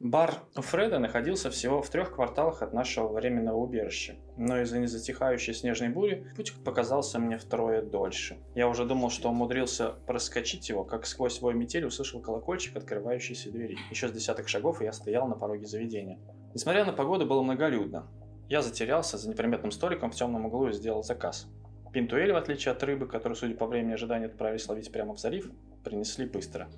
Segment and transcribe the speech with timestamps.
[0.00, 5.88] Бар Фреда находился всего в трех кварталах от нашего временного убежища, но из-за незатихающей снежной
[5.88, 8.38] бури путь показался мне втрое дольше.
[8.54, 13.76] Я уже думал, что умудрился проскочить его, как сквозь свой метель услышал колокольчик открывающейся двери.
[13.90, 16.20] Еще с десяток шагов, я стоял на пороге заведения.
[16.54, 18.06] Несмотря на погоду, было многолюдно.
[18.48, 21.48] Я затерялся за неприметным столиком в темном углу и сделал заказ.
[21.92, 25.50] Пинтуэль, в отличие от рыбы, которую, судя по времени ожидания, отправились ловить прямо в залив,
[25.82, 26.68] принесли быстро.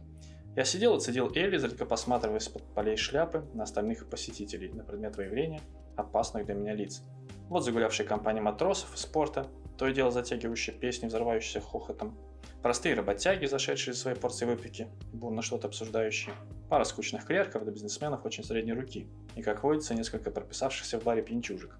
[0.56, 5.16] Я сидел и цедил Эль, изредка посматривая из-под полей шляпы на остальных посетителей на предмет
[5.16, 5.60] выявления
[5.96, 7.02] опасных для меня лиц.
[7.48, 9.46] Вот загулявшая компания матросов из спорта,
[9.78, 12.18] то и дело затягивающая песни, взрывающиеся хохотом.
[12.62, 16.34] Простые работяги, зашедшие свои порции выпеки, бурно что-то обсуждающие.
[16.68, 19.08] Пара скучных клерков до бизнесменов очень средней руки.
[19.36, 21.78] И, как водится, несколько прописавшихся в баре пьянчужек.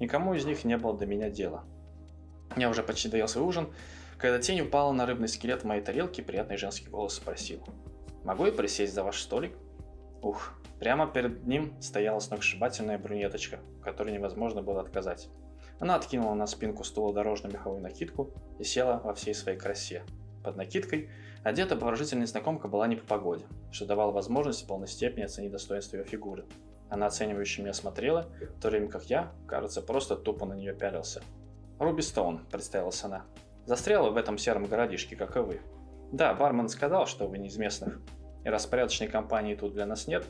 [0.00, 1.64] Никому из них не было до меня дела.
[2.56, 3.72] Я уже почти доел свой ужин,
[4.18, 7.62] когда тень упала на рыбный скелет в моей тарелке, приятный женский голос спросил.
[8.24, 9.52] «Могу я присесть за ваш столик?»
[10.22, 15.28] Ух, прямо перед ним стояла сногсшибательная брюнеточка, которой невозможно было отказать.
[15.78, 20.04] Она откинула на спинку стула дорожную меховую накидку и села во всей своей красе.
[20.42, 21.10] Под накидкой
[21.42, 25.96] одета обворожительная незнакомка была не по погоде, что давало возможность в полной степени оценить достоинство
[25.96, 26.46] ее фигуры.
[26.88, 31.22] Она оценивающе меня смотрела, в то время как я, кажется, просто тупо на нее пялился.
[31.78, 33.24] «Руби Стоун»,— представилась она.
[33.66, 35.60] «Застряла в этом сером городишке, как и вы.
[36.14, 38.00] Да, бармен сказал, что вы не из местных,
[38.44, 40.24] и распорядочной компании тут для нас нет,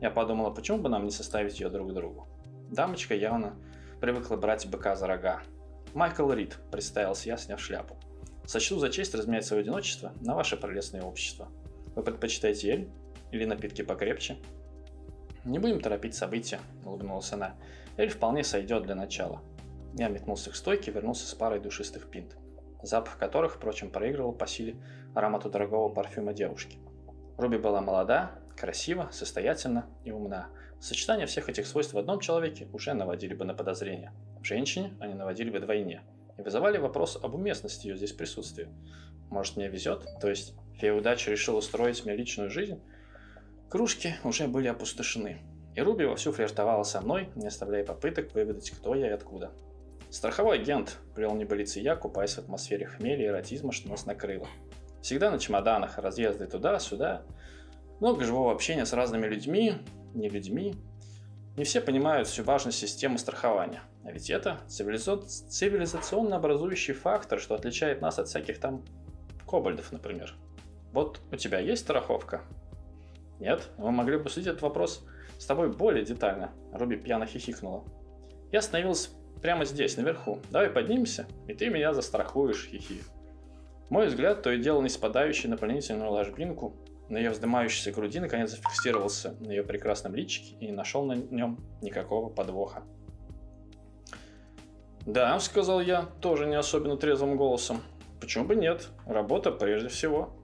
[0.00, 2.26] я подумала, почему бы нам не составить ее друг другу.
[2.70, 3.54] Дамочка явно
[4.00, 5.42] привыкла брать быка за рога.
[5.92, 7.98] Майкл Рид, представился я, сняв шляпу.
[8.46, 11.48] Сочту за честь разменять свое одиночество на ваше прелестное общество.
[11.94, 12.90] Вы предпочитаете эль
[13.30, 14.38] или напитки покрепче?
[15.44, 17.56] Не будем торопить события, улыбнулась она.
[17.98, 19.42] Эль вполне сойдет для начала.
[19.98, 22.38] Я метнулся к стойке и вернулся с парой душистых пинт
[22.86, 24.76] запах которых, впрочем, проигрывал по силе
[25.14, 26.78] аромату дорогого парфюма девушки.
[27.36, 30.48] Руби была молода, красива, состоятельна и умна.
[30.80, 34.12] Сочетание всех этих свойств в одном человеке уже наводили бы на подозрение.
[34.40, 36.02] В женщине они наводили бы вдвойне
[36.38, 38.68] и вызывали вопрос об уместности ее здесь присутствия.
[39.30, 40.06] Может, мне везет?
[40.20, 42.80] То есть, фея удачи решил устроить мне личную жизнь?
[43.68, 45.42] Кружки уже были опустошены.
[45.74, 49.50] И Руби вовсю флиртовала со мной, не оставляя попыток выведать, кто я и откуда.
[50.10, 54.46] Страховой агент, плел небылицы я, купаясь в атмосфере хмеля и эротизма, что нас накрыло.
[55.02, 57.22] Всегда на чемоданах, разъезды туда-сюда.
[58.00, 59.74] Много живого общения с разными людьми,
[60.14, 60.74] не людьми.
[61.56, 63.82] Не все понимают всю важность системы страхования.
[64.04, 68.84] А ведь это цивилизационно образующий фактор, что отличает нас от всяких там
[69.46, 70.34] кобальдов, например.
[70.92, 72.42] Вот у тебя есть страховка?
[73.40, 73.68] Нет?
[73.78, 75.04] Вы могли бы обсудить этот вопрос
[75.38, 76.52] с тобой более детально.
[76.72, 77.84] Руби пьяно хихикнула.
[78.52, 79.10] Я остановился
[79.42, 80.40] прямо здесь, наверху.
[80.50, 83.02] Давай поднимемся, и ты меня застрахуешь, хихи.
[83.88, 86.74] Мой взгляд, то и дело не спадающий на пленительную ложбинку,
[87.08, 91.60] на ее вздымающейся груди наконец зафиксировался на ее прекрасном личике и не нашел на нем
[91.80, 92.82] никакого подвоха.
[95.06, 97.80] «Да»,— сказал я, тоже не особенно трезвым голосом.
[98.20, 98.88] «Почему бы нет?
[99.06, 100.34] Работа прежде всего».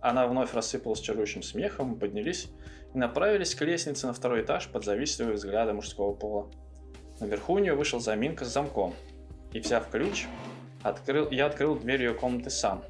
[0.00, 2.48] Она вновь рассыпалась чарующим смехом, поднялись
[2.94, 6.50] и направились к лестнице на второй этаж под завистливые взгляды мужского пола.
[7.20, 8.94] Наверху у нее вышел заминка с замком.
[9.52, 10.26] И взяв ключ,
[10.82, 12.82] открыл, я открыл дверь ее комнаты сам.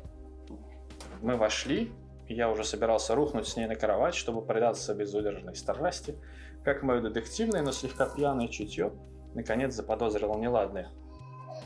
[1.21, 1.93] Мы вошли,
[2.29, 6.17] и я уже собирался рухнуть с ней на кровать, чтобы предаться безудержной страсти,
[6.65, 8.93] как мое детективное, но слегка пьяное чутье
[9.35, 10.91] наконец заподозрило неладное.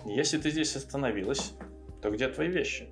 [0.04, 1.54] «Если ты здесь остановилась,
[2.02, 2.88] то где твои вещи?»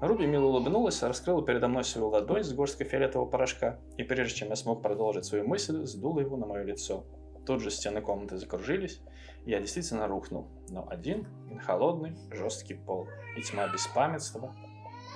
[0.00, 4.48] Руби мило улыбнулась, раскрыла передо мной свою ладонь с горсткой фиолетового порошка, и прежде чем
[4.48, 7.06] я смог продолжить свою мысль, сдула его на мое лицо.
[7.46, 9.00] Тут же стены комнаты закружились,
[9.44, 10.48] и я действительно рухнул.
[10.68, 11.26] Но один,
[11.60, 14.54] холодный, жесткий пол и тьма беспамятства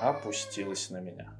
[0.01, 1.33] опустилась на меня.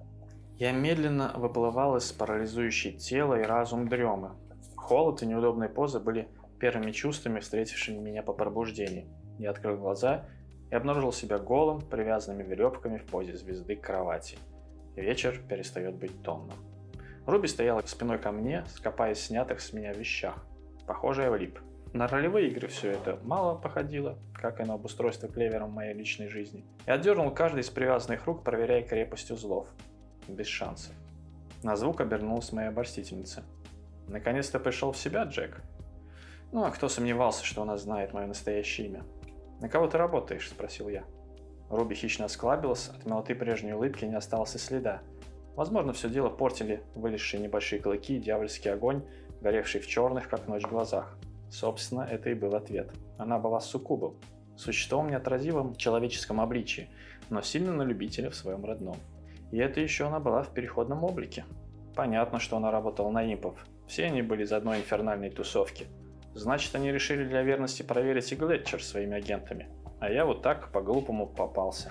[0.57, 4.33] Я медленно выплывал из парализующей тело и разум дремы.
[4.77, 6.29] Холод и неудобные позы были
[6.59, 9.09] первыми чувствами, встретившими меня по пробуждении.
[9.39, 10.27] Я открыл глаза
[10.71, 14.37] и обнаружил себя голым, привязанными веревками в позе звезды к кровати.
[14.97, 16.57] Вечер перестает быть томным.
[17.25, 20.45] Руби стояла спиной ко мне, скопаясь снятых с меня вещах.
[20.89, 21.59] Похоже, я влип.
[21.93, 26.65] На ролевые игры все это мало походило, как и на обустройство клевером моей личной жизни.
[26.87, 29.69] Я отдернул каждый из привязанных рук, проверяя крепость узлов.
[30.29, 30.95] Без шансов.
[31.63, 33.45] На звук обернулась моя обольстительница.
[34.09, 35.61] «Наконец-то пришел в себя, Джек?»
[36.53, 39.05] «Ну, а кто сомневался, что она знает мое настоящее имя?»
[39.61, 41.05] «На кого ты работаешь?»– спросил я.
[41.69, 45.03] Руби хищно осклабилась, от милоты прежней улыбки не осталось и следа.
[45.55, 49.03] Возможно, все дело портили вылезшие небольшие клыки дьявольский огонь,
[49.41, 51.17] горевший в черных, как ночь, глазах.
[51.51, 52.91] Собственно, это и был ответ.
[53.17, 54.17] Она была суккубом,
[54.57, 56.89] существом неотразимым в человеческом обличии,
[57.31, 58.97] но сильно на любителя в своем родном.
[59.51, 61.45] И это еще она была в переходном облике.
[61.95, 65.87] Понятно, что она работала на импов, Все они были из одной инфернальной тусовки.
[66.35, 69.69] Значит, они решили для верности проверить и Глетчер своими агентами.
[69.99, 71.91] А я вот так по-глупому попался.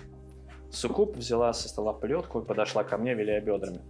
[0.72, 3.82] Сукуб взяла со стола плетку и подошла ко мне, виляя бедрами.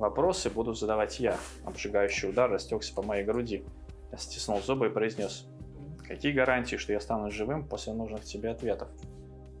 [0.00, 1.36] Вопросы буду задавать я.
[1.62, 3.66] Обжигающий удар растекся по моей груди.
[4.10, 5.46] Я стиснул зубы и произнес.
[6.08, 8.88] Какие гарантии, что я стану живым после нужных тебе ответов?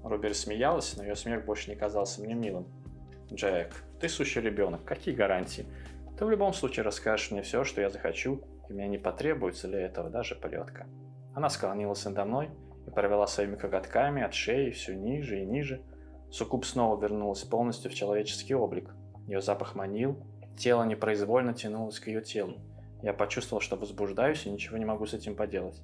[0.02, 2.66] Роберт смеялась, но ее смех больше не казался мне милым.
[3.30, 5.66] Джек, ты сущий ребенок, какие гарантии?
[6.18, 8.40] Ты в любом случае расскажешь мне все, что я захочу,
[8.70, 10.86] и мне не потребуется для этого даже полетка.
[11.34, 12.48] Она склонилась надо мной
[12.86, 15.82] и провела своими коготками от шеи все ниже и ниже.
[16.30, 18.94] Сукуб снова вернулась полностью в человеческий облик.
[19.30, 20.18] Ее запах манил,
[20.58, 22.56] тело непроизвольно тянулось к ее телу.
[23.00, 25.80] Я почувствовал, что возбуждаюсь и ничего не могу с этим поделать.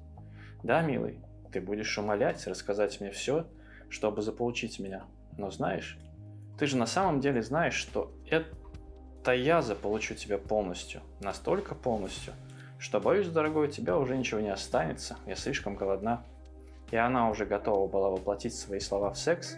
[0.63, 1.21] Да, милый,
[1.53, 3.47] ты будешь умолять, рассказать мне все,
[3.87, 5.05] чтобы заполучить меня.
[5.37, 5.97] Но знаешь,
[6.59, 10.99] ты же на самом деле знаешь, что это я заполучу тебя полностью.
[11.21, 12.33] Настолько полностью,
[12.79, 15.15] что, боюсь, дорогой, у тебя уже ничего не останется.
[15.25, 16.21] Я слишком голодна.
[16.91, 19.55] И она уже готова была воплотить свои слова в секс,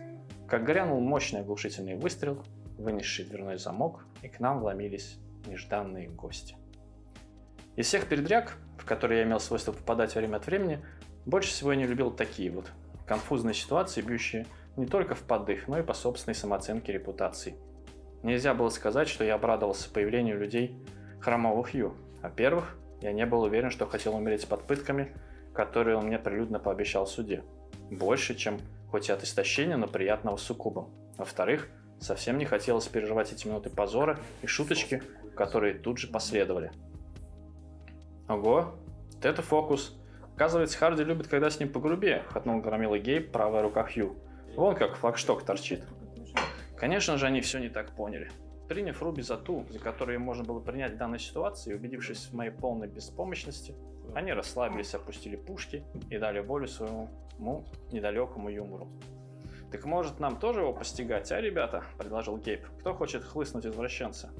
[0.47, 2.43] как грянул мощный оглушительный выстрел,
[2.79, 6.55] вынесший дверной замок, и к нам вломились нежданные гости.
[7.75, 10.83] Из всех передряг, в которые я имел свойство попадать время от времени,
[11.25, 12.71] больше всего я не любил такие вот
[13.05, 14.45] конфузные ситуации, бьющие
[14.75, 17.55] не только в подых, но и по собственной самооценке репутации.
[18.23, 20.75] Нельзя было сказать, что я обрадовался появлению людей
[21.21, 21.93] хромовых Ю.
[22.21, 25.15] Во-первых, я не был уверен, что хотел умереть под пытками,
[25.53, 27.43] которые он мне прилюдно пообещал в суде.
[27.89, 28.59] Больше, чем
[28.89, 30.89] хоть и от истощения, но приятного суккубом.
[31.17, 31.69] Во-вторых,
[31.99, 35.03] совсем не хотелось переживать эти минуты позора и шуточки,
[35.35, 36.71] которые тут же последовали.
[38.27, 38.75] Ого,
[39.13, 39.95] вот это фокус.
[40.35, 44.15] Оказывается, Харди любит, когда с ним погрубее, хотнул громила Гейб, правая рука Хью.
[44.55, 45.83] Вон как флагшток торчит.
[46.77, 48.31] Конечно же, они все не так поняли.
[48.69, 52.51] Приняв Руби за ту, за которую можно было принять в данной ситуации, убедившись в моей
[52.51, 53.75] полной беспомощности,
[54.15, 57.09] они расслабились, опустили пушки и дали волю своему
[57.91, 58.87] недалекому юмору.
[59.71, 62.65] «Так может нам тоже его постигать, а, ребята?»– предложил Гейб.
[62.79, 64.31] «Кто хочет хлыстнуть извращенца?»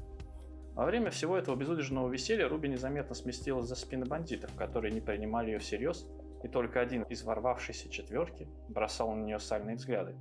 [0.74, 5.50] Во время всего этого безудержного веселья Руби незаметно сместилась за спины бандитов, которые не принимали
[5.50, 6.06] ее всерьез
[6.42, 10.16] и только один из ворвавшейся четверки бросал на нее сальные взгляды.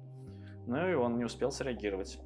[0.68, 2.20] Но и он не успел среагировать.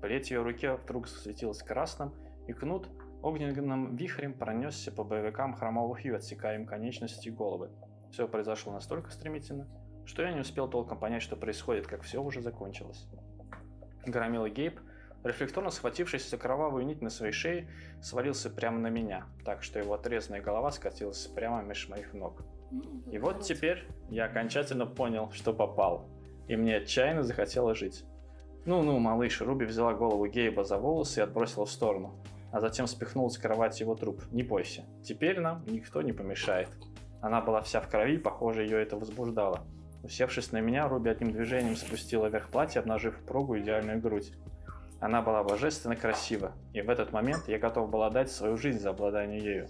[0.00, 2.12] Плеть ее руке вдруг светилась красным,
[2.46, 2.88] и кнут
[3.22, 7.70] огненным вихрем пронесся по боевикам хромовых Ю, отсекая им конечности и головы.
[8.10, 9.66] Все произошло настолько стремительно,
[10.06, 13.06] что я не успел толком понять, что происходит, как все уже закончилось.
[14.06, 14.80] Громила Гейб,
[15.24, 17.68] рефлекторно схватившись за кровавую нить на своей шее,
[18.00, 22.42] свалился прямо на меня, так что его отрезанная голова скатилась прямо меж моих ног.
[23.10, 26.08] И вот теперь я окончательно понял, что попал.
[26.48, 28.04] И мне отчаянно захотелось жить.
[28.64, 32.24] Ну-ну, малыш, Руби взяла голову Гейба за волосы и отбросила в сторону.
[32.52, 34.22] А затем спихнула с кровати его труп.
[34.30, 36.68] Не бойся, теперь нам никто не помешает.
[37.20, 39.66] Она была вся в крови, похоже, ее это возбуждало.
[40.06, 44.32] Усевшись на меня, Руби одним движением спустила вверх платье, обнажив прогу идеальную грудь.
[45.00, 48.90] Она была божественно красива, и в этот момент я готов был отдать свою жизнь за
[48.90, 49.68] обладание ею.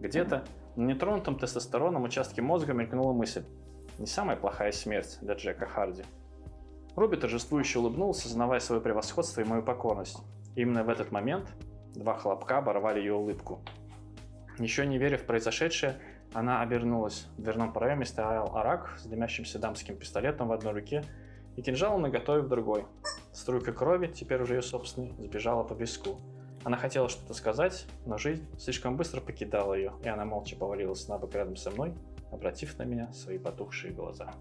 [0.00, 0.42] Где-то
[0.76, 3.44] на нетронутом тестостероном участке мозга мелькнула мысль.
[3.98, 6.04] Не самая плохая смерть для Джека Харди.
[6.96, 10.16] Руби торжествующе улыбнулся, сознавая свое превосходство и мою покорность.
[10.54, 11.46] И именно в этот момент
[11.94, 13.60] два хлопка оборвали ее улыбку.
[14.58, 15.98] Еще не веря в произошедшее,
[16.34, 17.28] она обернулась.
[17.38, 21.04] В дверном проеме стоял Арак с дымящимся дамским пистолетом в одной руке
[21.56, 22.84] и кинжалом наготове в другой.
[23.32, 26.18] Струйка крови, теперь уже ее собственной, сбежала по виску.
[26.64, 31.18] Она хотела что-то сказать, но жизнь слишком быстро покидала ее, и она молча повалилась на
[31.18, 31.94] бок рядом со мной,
[32.32, 34.32] обратив на меня свои потухшие глаза.